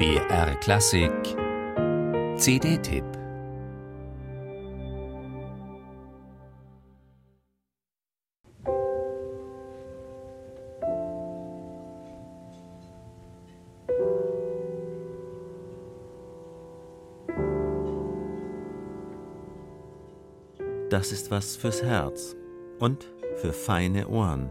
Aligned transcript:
BR 0.00 0.54
Klassik 0.60 1.12
CD-Tipp 2.38 3.04
Das 20.88 21.12
ist 21.12 21.30
was 21.30 21.56
fürs 21.56 21.82
Herz 21.82 22.34
und 22.78 23.06
für 23.36 23.52
feine 23.52 24.08
Ohren. 24.08 24.48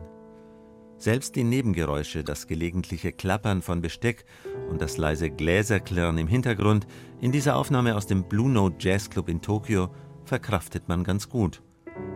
Selbst 1.00 1.38
die 1.38 1.46
Nebengeräusche, 1.46 2.26
das 2.26 2.46
gelegentliche 2.46 3.14
Klappern 3.14 3.62
von 3.62 3.82
Besteck 3.82 4.26
und 4.70 4.82
das 4.82 4.98
leise 4.98 5.30
Gläserklirren 5.30 6.18
im 6.18 6.28
Hintergrund 6.28 6.88
in 7.22 7.32
dieser 7.32 7.56
Aufnahme 7.56 7.96
aus 7.96 8.06
dem 8.06 8.26
Blue 8.26 8.50
Note 8.50 8.76
Jazz 8.80 9.10
Club 9.10 9.30
in 9.30 9.42
Tokio 9.42 9.92
verkraftet 10.26 10.90
man 10.90 11.06
ganz 11.06 11.30
gut. 11.30 11.62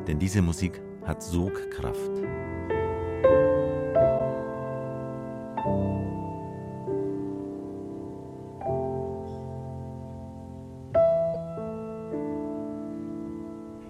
Denn 0.06 0.20
diese 0.20 0.42
Musik 0.42 0.82
hat 1.06 1.24
Sogkraft. 1.24 2.12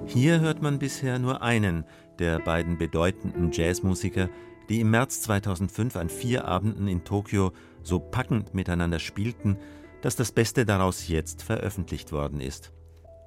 Hier 0.05 0.39
hört 0.39 0.61
man 0.61 0.77
bisher 0.77 1.17
nur 1.17 1.41
einen 1.41 1.85
der 2.19 2.37
beiden 2.37 2.77
bedeutenden 2.77 3.51
Jazzmusiker, 3.51 4.29
die 4.69 4.79
im 4.79 4.91
März 4.91 5.21
2005 5.21 5.95
an 5.95 6.09
vier 6.09 6.45
Abenden 6.45 6.87
in 6.87 7.03
Tokio 7.03 7.51
so 7.81 7.99
packend 7.99 8.53
miteinander 8.53 8.99
spielten, 8.99 9.57
dass 10.01 10.15
das 10.15 10.31
Beste 10.31 10.65
daraus 10.65 11.07
jetzt 11.07 11.43
veröffentlicht 11.43 12.11
worden 12.11 12.41
ist. 12.41 12.73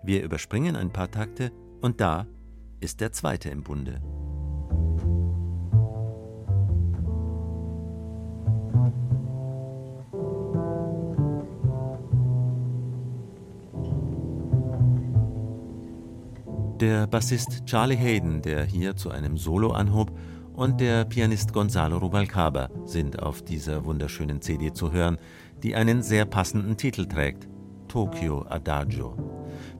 Wir 0.02 0.22
überspringen 0.22 0.76
ein 0.76 0.92
paar 0.92 1.10
Takte 1.10 1.52
und 1.80 2.00
da 2.00 2.26
ist 2.80 3.00
der 3.00 3.12
zweite 3.12 3.48
im 3.50 3.62
Bunde. 3.62 4.00
Der 16.80 17.06
Bassist 17.06 17.64
Charlie 17.64 17.96
Hayden, 17.96 18.42
der 18.42 18.64
hier 18.64 18.96
zu 18.96 19.10
einem 19.10 19.38
Solo 19.38 19.70
anhob, 19.70 20.12
und 20.56 20.80
der 20.80 21.04
Pianist 21.04 21.52
Gonzalo 21.52 21.98
Rubalcaba 21.98 22.70
sind 22.84 23.22
auf 23.22 23.42
dieser 23.42 23.84
wunderschönen 23.84 24.40
CD 24.40 24.72
zu 24.72 24.90
hören, 24.90 25.18
die 25.62 25.74
einen 25.76 26.02
sehr 26.02 26.24
passenden 26.24 26.76
Titel 26.76 27.06
trägt: 27.06 27.46
Tokyo 27.88 28.44
Adagio. 28.48 29.16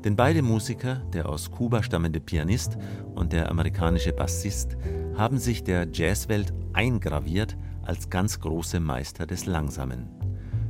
Denn 0.05 0.15
beide 0.17 0.43
Musiker, 0.43 0.97
der 1.13 1.29
aus 1.29 1.51
Kuba 1.51 1.83
stammende 1.83 2.21
Pianist 2.21 2.77
und 3.15 3.33
der 3.33 3.51
amerikanische 3.51 4.13
Bassist, 4.13 4.77
haben 5.17 5.39
sich 5.39 5.65
der 5.65 5.89
Jazzwelt 5.91 6.53
eingraviert 6.75 7.57
als 7.83 8.11
ganz 8.11 8.39
große 8.41 8.79
Meister 8.79 9.27
des 9.27 9.47
Langsamen. 9.47 10.09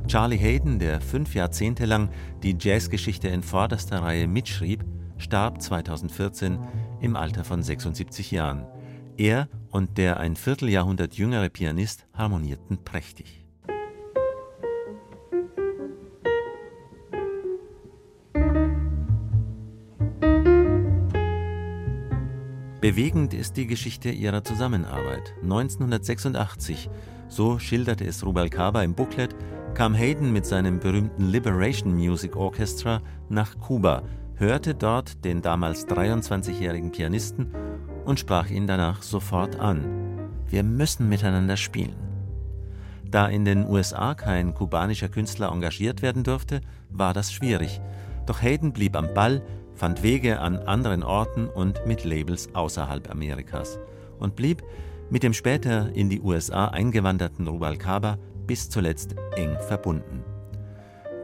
Charlie 0.07 0.37
Hayden, 0.37 0.79
der 0.79 1.01
fünf 1.01 1.35
Jahrzehnte 1.35 1.85
lang 1.85 2.09
die 2.41 2.55
Jazzgeschichte 2.57 3.27
in 3.27 3.43
vorderster 3.43 4.03
Reihe 4.03 4.27
mitschrieb, 4.27 4.85
starb 5.17 5.61
2014 5.61 6.59
im 7.01 7.17
Alter 7.17 7.43
von 7.43 7.61
76 7.61 8.31
Jahren. 8.31 8.65
Er 9.17 9.49
und 9.71 9.97
der 9.97 10.19
ein 10.19 10.35
Vierteljahrhundert 10.35 11.15
jüngere 11.15 11.49
Pianist 11.49 12.05
harmonierten 12.13 12.77
prächtig. 12.83 13.43
Bewegend 22.79 23.33
ist 23.33 23.57
die 23.57 23.65
Geschichte 23.65 24.09
ihrer 24.09 24.43
Zusammenarbeit. 24.43 25.33
1986, 25.41 26.91
so 27.27 27.57
schilderte 27.57 28.05
es 28.05 28.23
Rubalcaba 28.23 28.83
im 28.83 28.93
Booklet, 28.93 29.35
kam 29.73 29.95
Hayden 29.95 30.31
mit 30.31 30.45
seinem 30.45 30.79
berühmten 30.79 31.29
Liberation 31.29 31.95
Music 31.95 32.35
Orchestra 32.35 33.01
nach 33.29 33.59
Kuba 33.59 34.03
hörte 34.37 34.75
dort 34.75 35.25
den 35.25 35.41
damals 35.41 35.87
23-jährigen 35.87 36.91
Pianisten 36.91 37.51
und 38.07 38.19
sprach 38.19 38.49
ihn 38.49 38.67
danach 38.67 39.03
sofort 39.03 39.59
an. 39.59 40.29
Wir 40.47 40.63
müssen 40.63 41.09
miteinander 41.09 41.57
spielen. 41.57 41.95
Da 43.09 43.27
in 43.27 43.45
den 43.45 43.67
USA 43.67 44.15
kein 44.15 44.53
kubanischer 44.53 45.09
Künstler 45.09 45.51
engagiert 45.51 46.01
werden 46.01 46.23
durfte, 46.23 46.61
war 46.89 47.13
das 47.13 47.31
schwierig. 47.31 47.81
Doch 48.25 48.41
Hayden 48.41 48.73
blieb 48.73 48.95
am 48.95 49.13
Ball, 49.13 49.41
fand 49.75 50.03
Wege 50.03 50.39
an 50.39 50.57
anderen 50.57 51.03
Orten 51.03 51.47
und 51.47 51.85
mit 51.85 52.03
Labels 52.03 52.53
außerhalb 52.55 53.11
Amerikas 53.11 53.77
und 54.19 54.35
blieb 54.35 54.63
mit 55.09 55.23
dem 55.23 55.33
später 55.33 55.93
in 55.93 56.09
die 56.09 56.21
USA 56.21 56.69
eingewanderten 56.69 57.47
Rubalcaba 57.47 58.17
bis 58.45 58.69
zuletzt 58.69 59.15
eng 59.35 59.57
verbunden. 59.67 60.23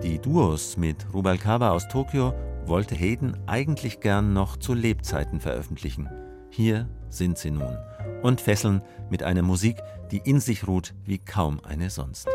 Die 0.03 0.19
Duos 0.19 0.77
mit 0.77 0.97
Rubalcaba 1.13 1.71
aus 1.71 1.87
Tokio 1.87 2.33
wollte 2.65 2.95
Hayden 2.95 3.37
eigentlich 3.47 3.99
gern 3.99 4.33
noch 4.33 4.57
zu 4.57 4.73
Lebzeiten 4.73 5.39
veröffentlichen. 5.39 6.09
Hier 6.55 6.87
sind 7.09 7.39
sie 7.39 7.49
nun 7.49 7.75
und 8.21 8.39
fesseln 8.39 8.83
mit 9.09 9.23
einer 9.23 9.41
Musik, 9.41 9.77
die 10.11 10.21
in 10.23 10.39
sich 10.39 10.67
ruht 10.67 10.93
wie 11.03 11.17
kaum 11.17 11.59
eine 11.63 11.89
sonst. 11.89 12.27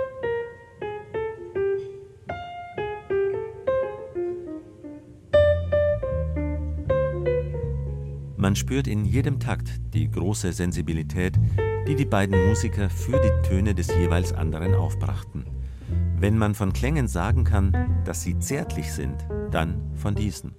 Man 8.36 8.56
spürt 8.56 8.88
in 8.88 9.04
jedem 9.04 9.38
Takt 9.38 9.70
die 9.94 10.10
große 10.10 10.52
Sensibilität, 10.52 11.38
die 11.86 11.94
die 11.94 12.04
beiden 12.04 12.48
Musiker 12.48 12.90
für 12.90 13.20
die 13.20 13.48
Töne 13.48 13.72
des 13.72 13.86
jeweils 13.86 14.32
anderen 14.32 14.74
aufbrachten. 14.74 15.46
Wenn 16.18 16.36
man 16.36 16.56
von 16.56 16.72
Klängen 16.72 17.06
sagen 17.06 17.44
kann, 17.44 18.02
dass 18.04 18.22
sie 18.22 18.36
zärtlich 18.40 18.92
sind, 18.92 19.28
dann 19.52 19.92
von 19.94 20.16
diesen. 20.16 20.56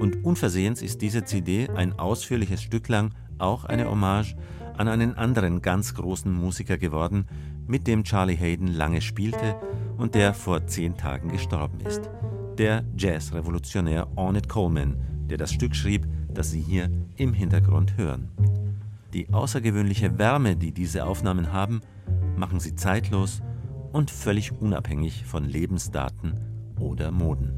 Und 0.00 0.24
unversehens 0.24 0.80
ist 0.80 1.02
diese 1.02 1.24
CD 1.24 1.68
ein 1.68 1.98
ausführliches 1.98 2.62
Stück 2.62 2.88
lang 2.88 3.10
auch 3.38 3.66
eine 3.66 3.88
Hommage 3.88 4.34
an 4.78 4.88
einen 4.88 5.14
anderen 5.14 5.60
ganz 5.60 5.94
großen 5.94 6.32
Musiker 6.32 6.78
geworden, 6.78 7.26
mit 7.66 7.86
dem 7.86 8.02
Charlie 8.02 8.34
Hayden 8.34 8.68
lange 8.68 9.02
spielte 9.02 9.56
und 9.98 10.14
der 10.14 10.32
vor 10.32 10.66
zehn 10.66 10.96
Tagen 10.96 11.28
gestorben 11.28 11.80
ist. 11.86 12.08
Der 12.56 12.82
Jazz-Revolutionär 12.96 14.08
Ornette 14.16 14.48
Coleman, 14.48 14.96
der 15.28 15.36
das 15.36 15.52
Stück 15.52 15.76
schrieb, 15.76 16.06
das 16.32 16.50
Sie 16.50 16.62
hier 16.62 16.90
im 17.16 17.34
Hintergrund 17.34 17.98
hören. 17.98 18.30
Die 19.12 19.30
außergewöhnliche 19.30 20.18
Wärme, 20.18 20.56
die 20.56 20.72
diese 20.72 21.04
Aufnahmen 21.04 21.52
haben, 21.52 21.82
machen 22.36 22.58
sie 22.58 22.74
zeitlos 22.74 23.42
und 23.92 24.10
völlig 24.10 24.52
unabhängig 24.52 25.26
von 25.26 25.44
Lebensdaten 25.44 26.40
oder 26.78 27.10
Moden. 27.10 27.52